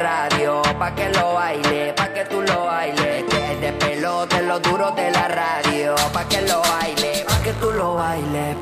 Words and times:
radio, 0.00 0.62
pa' 0.78 0.94
que 0.94 1.10
lo 1.10 1.34
baile, 1.34 1.92
pa' 1.92 2.12
que 2.12 2.24
tú 2.24 2.40
lo 2.40 2.64
bailes, 2.64 3.24
que 3.24 3.52
es 3.52 3.60
de 3.60 3.72
pelote 3.74 4.42
lo 4.42 4.58
duro 4.58 4.90
de 4.92 5.10
la 5.10 5.28
radio, 5.28 5.94
pa' 6.12 6.26
que 6.26 6.40
lo 6.40 6.60
baile, 6.62 7.24
pa' 7.28 7.42
que 7.42 7.52
tú 7.60 7.70
lo 7.70 7.94
bailes. 7.94 8.56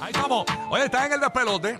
Ahí 0.00 0.10
estamos. 0.12 0.44
Oye, 0.68 0.84
estás 0.84 1.06
en 1.06 1.12
el 1.12 1.20
despelote. 1.20 1.78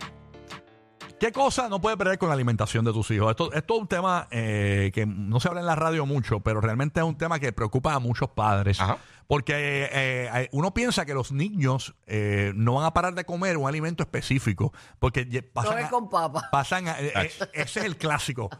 ¿Qué 1.18 1.32
cosa 1.32 1.68
no 1.68 1.80
puede 1.80 1.96
perder 1.96 2.16
con 2.16 2.28
la 2.28 2.34
alimentación 2.34 2.84
de 2.84 2.92
tus 2.92 3.10
hijos? 3.10 3.30
Esto, 3.30 3.52
esto 3.52 3.74
es 3.74 3.80
un 3.80 3.88
tema 3.88 4.28
eh, 4.30 4.90
que 4.94 5.04
no 5.04 5.38
se 5.40 5.48
habla 5.48 5.60
en 5.60 5.66
la 5.66 5.74
radio 5.74 6.06
mucho, 6.06 6.40
pero 6.40 6.60
realmente 6.60 7.00
es 7.00 7.04
un 7.04 7.18
tema 7.18 7.38
que 7.38 7.52
preocupa 7.52 7.92
a 7.92 7.98
muchos 7.98 8.30
padres. 8.30 8.80
Ajá. 8.80 8.98
Porque 9.30 9.52
eh, 9.84 10.28
eh, 10.34 10.48
uno 10.50 10.74
piensa 10.74 11.06
que 11.06 11.14
los 11.14 11.30
niños 11.30 11.94
eh, 12.08 12.50
no 12.56 12.74
van 12.74 12.84
a 12.84 12.92
parar 12.92 13.14
de 13.14 13.24
comer 13.24 13.56
un 13.58 13.68
alimento 13.68 14.02
específico. 14.02 14.72
Porque 14.98 15.24
pasan. 15.40 15.78
es 15.78 15.84
a- 15.84 15.88
con 15.90 16.10
papa. 16.10 16.48
Pasan 16.50 16.88
a- 16.88 16.98
eh, 17.00 17.12
eh, 17.14 17.30
ese 17.52 17.78
es 17.78 17.86
el 17.86 17.96
clásico. 17.96 18.50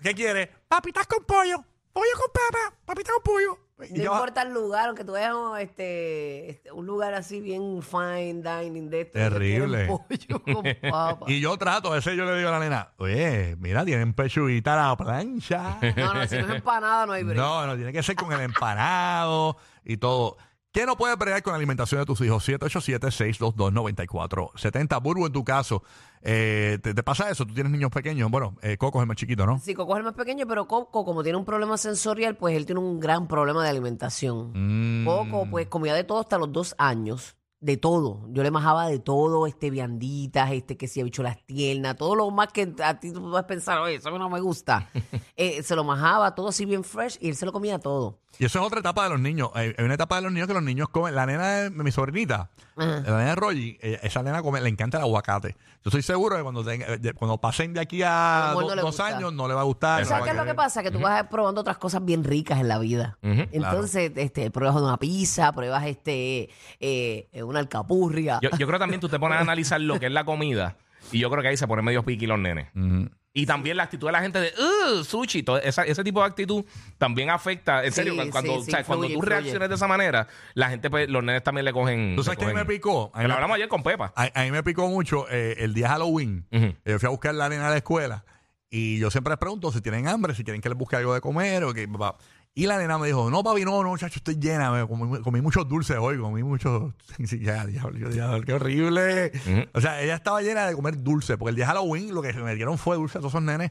¿Qué 0.00 0.14
quiere? 0.14 0.48
Papitas 0.68 1.08
con 1.08 1.24
pollo. 1.24 1.64
Pollo 1.92 2.12
con 2.14 2.30
papa. 2.32 2.76
Papitas 2.84 3.12
con 3.14 3.22
pollo. 3.24 3.58
No 3.90 3.96
yo- 3.96 4.12
importa 4.12 4.42
el 4.42 4.52
lugar, 4.52 4.88
aunque 4.88 5.04
tú 5.04 5.12
veas 5.12 5.34
este, 5.60 6.50
este, 6.50 6.72
un 6.72 6.86
lugar 6.86 7.14
así 7.14 7.40
bien 7.40 7.82
fine 7.82 8.42
dining 8.42 8.90
de 8.90 9.00
esto. 9.02 9.18
Terrible. 9.18 9.86
pollo 10.08 10.42
con 10.42 10.64
papa. 10.90 11.26
Y 11.28 11.40
yo 11.40 11.56
trato, 11.56 11.92
a 11.92 11.96
veces 11.96 12.16
yo 12.16 12.24
le 12.24 12.36
digo 12.36 12.48
a 12.48 12.52
la 12.52 12.60
nena, 12.60 12.92
oye, 12.98 13.56
mira, 13.58 13.84
tienen 13.84 14.12
pechuguita 14.14 14.74
a 14.74 14.88
la 14.90 14.96
plancha. 14.96 15.78
No, 15.96 16.14
no, 16.14 16.26
si 16.26 16.36
no 16.36 16.46
es 16.46 16.54
empanada 16.56 17.06
no 17.06 17.12
hay 17.12 17.24
break. 17.24 17.38
No, 17.38 17.66
no, 17.66 17.76
tiene 17.76 17.92
que 17.92 18.02
ser 18.02 18.16
con 18.16 18.32
el 18.32 18.40
empanado 18.40 19.56
y 19.84 19.96
todo. 19.96 20.36
¿Qué 20.72 20.86
no 20.86 20.96
puede 20.96 21.14
bregar 21.16 21.42
con 21.42 21.52
la 21.52 21.58
alimentación 21.58 22.00
de 22.00 22.06
tus 22.06 22.22
hijos? 22.22 22.48
787-622-9470. 22.48 25.02
Burbu, 25.02 25.26
en 25.26 25.32
tu 25.32 25.44
caso, 25.44 25.82
eh, 26.22 26.78
¿te, 26.82 26.94
te 26.94 27.02
pasa 27.02 27.28
eso? 27.28 27.44
¿Tú 27.44 27.52
tienes 27.52 27.70
niños 27.70 27.90
pequeños? 27.90 28.30
Bueno, 28.30 28.56
eh, 28.62 28.78
Coco 28.78 28.98
es 28.98 29.02
el 29.02 29.08
más 29.08 29.18
chiquito, 29.18 29.44
¿no? 29.44 29.58
Sí, 29.58 29.74
Coco 29.74 29.92
es 29.92 29.98
el 29.98 30.04
más 30.04 30.14
pequeño, 30.14 30.46
pero 30.46 30.66
Coco, 30.66 31.04
como 31.04 31.22
tiene 31.22 31.36
un 31.36 31.44
problema 31.44 31.76
sensorial, 31.76 32.36
pues 32.36 32.56
él 32.56 32.64
tiene 32.64 32.80
un 32.80 33.00
gran 33.00 33.28
problema 33.28 33.62
de 33.62 33.68
alimentación. 33.68 34.52
Mm. 34.54 35.04
Coco, 35.04 35.46
pues 35.50 35.66
comía 35.66 35.92
de 35.92 36.04
todo 36.04 36.20
hasta 36.20 36.38
los 36.38 36.50
dos 36.50 36.74
años. 36.78 37.36
De 37.62 37.76
todo. 37.76 38.26
Yo 38.30 38.42
le 38.42 38.50
majaba 38.50 38.88
de 38.88 38.98
todo, 38.98 39.46
este, 39.46 39.70
vianditas, 39.70 40.50
este, 40.50 40.76
que 40.76 40.88
si 40.88 41.00
habichuelas 41.00 41.38
tiernas, 41.46 41.96
todo 41.96 42.16
lo 42.16 42.28
más 42.32 42.48
que 42.48 42.74
a 42.82 42.98
ti 42.98 43.12
tú 43.12 43.22
puedes 43.30 43.46
pensar, 43.46 43.78
oye, 43.78 43.94
eso 43.94 44.10
no 44.18 44.28
me 44.28 44.40
gusta. 44.40 44.88
Eh, 45.34 45.62
se 45.62 45.74
lo 45.74 45.82
majaba 45.82 46.34
todo 46.34 46.48
así 46.48 46.66
bien 46.66 46.84
fresh 46.84 47.16
y 47.20 47.28
él 47.30 47.34
se 47.36 47.46
lo 47.46 47.52
comía 47.52 47.78
todo. 47.78 48.18
Y 48.38 48.44
eso 48.44 48.60
es 48.60 48.66
otra 48.66 48.80
etapa 48.80 49.04
de 49.04 49.10
los 49.10 49.20
niños. 49.20 49.50
Hay, 49.54 49.74
una 49.78 49.94
etapa 49.94 50.16
de 50.16 50.22
los 50.22 50.32
niños 50.32 50.46
que 50.46 50.54
los 50.54 50.62
niños 50.62 50.88
comen. 50.90 51.14
La 51.14 51.24
nena 51.26 51.48
de 51.64 51.70
mi 51.70 51.90
sobrinita, 51.90 52.50
la 52.76 53.00
nena 53.00 53.18
de 53.24 53.34
Rogi, 53.34 53.78
ella- 53.80 53.98
esa 54.02 54.22
nena 54.22 54.42
come, 54.42 54.60
le 54.60 54.68
encanta 54.68 54.98
el 54.98 55.04
aguacate. 55.04 55.56
Yo 55.82 55.88
estoy 55.88 56.02
seguro 56.02 56.36
que 56.36 56.42
cuando, 56.42 56.62
tenga- 56.62 56.96
de- 56.98 57.12
cuando 57.14 57.38
pasen 57.38 57.72
de 57.72 57.80
aquí 57.80 58.02
a 58.04 58.52
do- 58.54 58.60
no 58.60 58.76
dos 58.76 58.84
gusta. 58.84 59.06
años 59.06 59.32
no 59.32 59.48
le 59.48 59.54
va 59.54 59.62
a 59.62 59.64
gustar. 59.64 60.04
¿Sabes 60.04 60.24
qué 60.24 60.30
es 60.30 60.36
lo 60.36 60.44
que 60.44 60.54
pasa? 60.54 60.82
Que 60.82 60.90
tú 60.90 61.00
vas 61.00 61.26
probando 61.28 61.60
otras 61.62 61.78
cosas 61.78 62.04
bien 62.04 62.24
ricas 62.24 62.60
en 62.60 62.68
la 62.68 62.78
vida. 62.78 63.18
Entonces, 63.22 64.12
este, 64.16 64.50
pruebas 64.50 64.76
una 64.80 64.98
pizza, 64.98 65.50
pruebas 65.52 65.86
este, 65.86 66.50
eh, 66.78 67.28
una 67.42 67.51
alcapurria. 67.58 68.38
Yo, 68.42 68.50
yo 68.58 68.66
creo 68.66 68.78
también 68.78 69.00
tú 69.00 69.08
te 69.08 69.18
pones 69.18 69.38
a 69.38 69.40
analizar 69.42 69.80
lo 69.80 69.98
que 70.00 70.06
es 70.06 70.12
la 70.12 70.24
comida 70.24 70.76
y 71.10 71.18
yo 71.18 71.30
creo 71.30 71.42
que 71.42 71.48
ahí 71.48 71.56
se 71.56 71.66
ponen 71.66 71.84
medio 71.84 72.02
piqui 72.04 72.26
los 72.26 72.38
nenes. 72.38 72.68
Ujú. 72.74 73.08
Y 73.34 73.46
también 73.46 73.78
la 73.78 73.84
actitud 73.84 74.08
de 74.08 74.12
la 74.12 74.20
gente 74.20 74.38
de 74.40 74.52
"Ugh, 74.58 75.04
sushi, 75.04 75.42
todo 75.42 75.56
esa- 75.58 75.84
ese 75.84 76.04
tipo 76.04 76.20
de 76.20 76.26
actitud 76.26 76.66
también 76.98 77.30
afecta. 77.30 77.82
En 77.82 77.90
Sí, 77.90 77.96
serio, 78.02 78.14
cuando, 78.30 78.52
sí, 78.56 78.58
o 78.60 78.62
sea, 78.70 78.84
cuando 78.84 79.06
influye, 79.06 79.14
tú 79.14 79.18
influye. 79.20 79.30
reacciones 79.40 79.68
de 79.70 79.74
esa 79.74 79.86
manera, 79.88 80.28
la 80.52 80.68
gente, 80.68 80.90
pues, 80.90 81.08
los 81.08 81.24
nenes 81.24 81.42
también 81.42 81.64
le 81.64 81.72
cogen. 81.72 82.14
¿Tú 82.14 82.22
sabes 82.22 82.38
le 82.40 82.46
me 82.52 82.52
cogen- 82.60 82.66
picó? 82.66 83.10
A 83.14 83.18
mí 83.20 83.22
Lo 83.22 83.28
me- 83.30 83.34
hablamos 83.36 83.54
ayer 83.56 83.68
con 83.68 83.82
Pepa. 83.82 84.12
A, 84.14 84.28
a 84.34 84.44
mí 84.44 84.50
me 84.50 84.62
picó 84.62 84.86
mucho 84.88 85.24
eh, 85.30 85.56
el 85.60 85.72
día 85.72 85.86
de 85.86 85.92
Halloween. 85.94 86.44
Ujú. 86.52 86.74
Eh, 86.84 86.98
fui 86.98 87.06
a 87.06 87.10
buscar 87.10 87.34
la 87.34 87.48
nena 87.48 87.68
a 87.68 87.70
la 87.70 87.78
escuela 87.78 88.22
y 88.68 88.98
yo 88.98 89.10
siempre 89.10 89.30
les 89.30 89.38
pregunto 89.38 89.72
si 89.72 89.80
tienen 89.80 90.08
hambre, 90.08 90.34
si 90.34 90.44
quieren 90.44 90.60
que 90.60 90.68
les 90.68 90.76
busque 90.76 90.96
algo 90.96 91.14
de 91.14 91.22
comer 91.22 91.64
o 91.64 91.72
que 91.72 91.88
papá. 91.88 92.16
Y 92.54 92.66
la 92.66 92.76
nena 92.76 92.98
me 92.98 93.06
dijo, 93.06 93.30
no, 93.30 93.42
papi, 93.42 93.64
no, 93.64 93.82
no, 93.82 93.96
chacho, 93.96 94.18
estoy 94.18 94.36
llena. 94.36 94.70
Me 94.70 94.86
comí, 94.86 95.22
comí 95.22 95.40
muchos 95.40 95.66
dulces 95.66 95.96
hoy, 95.98 96.18
comí 96.18 96.42
muchos... 96.42 96.92
Sí, 97.24 97.40
ya, 97.40 97.64
diablo, 97.64 98.10
diablo, 98.10 98.44
qué 98.44 98.52
horrible. 98.52 99.32
O 99.72 99.80
sea, 99.80 100.02
ella 100.02 100.16
estaba 100.16 100.42
llena 100.42 100.66
de 100.66 100.74
comer 100.74 101.02
dulce, 101.02 101.38
porque 101.38 101.50
el 101.50 101.56
día 101.56 101.64
de 101.64 101.68
Halloween 101.68 102.14
lo 102.14 102.20
que 102.20 102.32
me 102.34 102.54
dieron 102.54 102.76
fue 102.76 102.96
dulce 102.96 103.16
a 103.16 103.20
todos 103.20 103.32
esos 103.32 103.42
nenes 103.42 103.70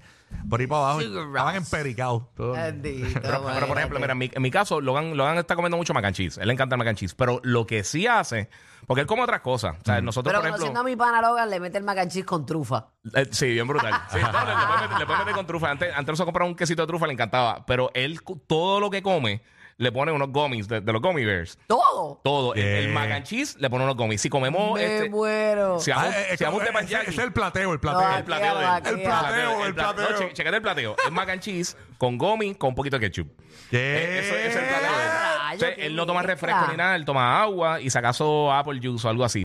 por 0.49 0.59
ahí 0.59 0.65
para 0.65 0.81
abajo. 0.81 1.01
Estaban 1.01 1.55
empericados. 1.55 2.23
Pero, 2.35 2.53
pero, 3.21 3.67
por 3.67 3.77
ejemplo, 3.77 3.99
mira, 3.99 4.13
en 4.13 4.17
mi, 4.17 4.31
en 4.33 4.41
mi 4.41 4.49
caso, 4.49 4.81
Logan, 4.81 5.15
Logan 5.15 5.37
está 5.37 5.55
comiendo 5.55 5.77
mucho 5.77 5.93
mac 5.93 6.05
and 6.05 6.15
cheese. 6.15 6.39
Él 6.39 6.47
le 6.47 6.53
encanta 6.53 6.75
el 6.75 6.79
mac 6.79 6.87
and 6.87 6.97
cheese. 6.97 7.13
Pero 7.13 7.39
lo 7.43 7.67
que 7.67 7.83
sí 7.83 8.07
hace, 8.07 8.49
porque 8.91 9.01
él 9.01 9.07
come 9.07 9.21
otras 9.23 9.39
cosas. 9.39 9.77
O 9.81 9.85
sea, 9.85 10.01
nosotros, 10.01 10.33
Pero 10.33 10.41
por 10.41 10.49
conociendo 10.51 10.81
ejemplo. 10.81 11.05
a 11.05 11.07
mi 11.07 11.15
pana 11.15 11.21
Logan, 11.25 11.49
le 11.49 11.59
mete 11.61 11.77
el 11.77 11.85
mac 11.85 11.97
and 11.99 12.11
cheese 12.11 12.25
con 12.25 12.45
trufa. 12.45 12.87
Eh, 13.15 13.25
sí, 13.31 13.45
bien 13.53 13.65
brutal. 13.65 13.93
Sí, 14.11 14.17
no, 14.21 14.31
le, 14.45 14.51
le 14.51 14.65
puede 14.67 14.81
meter, 14.81 14.99
le 14.99 15.05
puede 15.05 15.19
meter 15.19 15.33
con 15.33 15.47
trufa. 15.47 15.69
Antes, 15.71 15.89
antes 15.91 16.07
nosotros 16.07 16.25
compramos 16.25 16.51
un 16.51 16.57
quesito 16.57 16.81
de 16.81 16.87
trufa, 16.87 17.07
le 17.07 17.13
encantaba. 17.13 17.65
Pero 17.65 17.89
él, 17.93 18.21
cu- 18.21 18.37
todo 18.45 18.81
lo 18.81 18.89
que 18.89 19.01
come, 19.01 19.41
le 19.77 19.91
pone 19.93 20.11
unos 20.11 20.29
gummies 20.29 20.67
de, 20.67 20.81
de 20.81 20.91
los 20.93 21.01
gummy 21.01 21.23
bears. 21.23 21.57
Todo. 21.67 22.19
Todo. 22.21 22.53
El, 22.53 22.61
el 22.61 22.85
Yeah. 22.87 22.93
mac 22.93 23.11
and 23.11 23.25
cheese 23.25 23.55
le 23.59 23.69
pone 23.69 23.85
unos 23.85 23.95
gummies. 23.95 24.19
Si 24.19 24.29
comemos. 24.29 24.73
Me 24.73 24.97
este, 24.97 25.09
muero. 25.09 25.79
si 25.79 25.89
Ah, 25.91 26.09
eh, 26.09 26.33
eh, 26.33 26.37
si 26.37 26.43
eh, 26.43 26.47
de 26.51 26.83
ese 26.99 27.09
es 27.11 27.17
el 27.17 27.31
plateo, 27.31 27.71
el 27.71 27.79
plateo. 27.79 28.09
No, 28.11 28.17
el 28.17 28.23
plateo 28.25 28.57
de 28.59 28.65
Vaquea, 28.65 28.91
El 28.91 29.01
plateo, 29.01 29.65
el 29.67 29.73
pla- 29.73 29.93
plateo. 29.95 30.11
No, 30.11 30.17
che- 30.17 30.33
chequete 30.33 30.55
el 30.57 30.61
plateo. 30.61 30.95
Es 31.05 31.11
mac 31.11 31.29
and 31.29 31.41
cheese 31.41 31.77
con 31.97 32.17
gummy 32.17 32.55
con 32.55 32.69
un 32.69 32.75
poquito 32.75 32.99
de 32.99 33.09
ketchup. 33.09 33.29
Eh, 33.71 34.19
Eso, 34.25 34.35
ese 34.35 34.47
es 34.49 34.55
el 34.57 34.65
plateo 34.67 34.97
de 34.97 35.03
él. 35.05 35.10
Entonces, 35.53 35.77
él 35.79 35.95
no 35.95 36.05
toma 36.05 36.21
refresco 36.21 36.67
ni 36.69 36.77
nada, 36.77 36.95
él 36.95 37.05
toma 37.05 37.41
agua 37.41 37.79
y 37.81 37.89
si 37.89 37.97
acaso 37.97 38.51
apple 38.51 38.79
juice 38.81 39.05
o 39.05 39.09
algo 39.09 39.23
así. 39.23 39.39